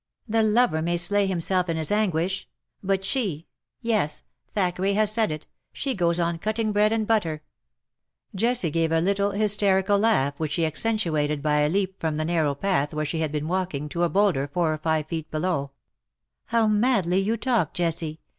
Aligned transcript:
The 0.27 0.41
lover 0.41 0.81
may 0.81 0.97
slay 0.97 1.27
himself 1.27 1.69
in 1.69 1.77
his 1.77 1.91
anguish— 1.91 2.47
but 2.91 3.03
she— 3.05 3.45
yes— 3.83 4.23
Thackeray 4.55 4.93
has 4.93 5.11
said 5.11 5.29
it— 5.29 5.45
she 5.73 5.93
goes 5.93 6.19
on 6.19 6.39
cutting 6.39 6.71
bread 6.71 6.91
and 6.91 7.07
bvittcr 7.07 7.35
V 7.37 7.43
Jessie 8.33 8.71
gave 8.71 8.91
a 8.91 8.99
little 8.99 9.29
hysterical 9.29 9.99
laugh, 9.99 10.39
which 10.39 10.53
she 10.53 10.65
accentuated 10.65 11.43
by 11.43 11.59
a 11.59 11.69
leap 11.69 11.99
from 11.99 12.17
the 12.17 12.25
narrow 12.25 12.55
path 12.55 12.95
where 12.95 13.05
she 13.05 13.19
had 13.19 13.31
been 13.31 13.47
walking 13.47 13.87
to 13.89 14.01
a 14.01 14.09
boulder 14.09 14.47
four 14.51 14.73
or 14.73 14.79
five 14.79 15.05
feet 15.05 15.29
below. 15.29 15.69
202 15.69 15.69
*^AND 15.69 15.69
PALE 15.69 15.69
FROM 15.69 16.21
THE 16.21 16.47
PAST/' 16.47 16.57
ETC." 16.57 16.57
How 16.57 16.67
madly 16.97 17.19
you 17.19 17.37
talk, 17.37 17.73
Jessie. 17.75 18.19